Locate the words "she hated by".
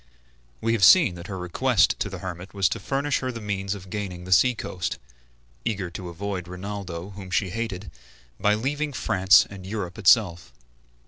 7.29-8.55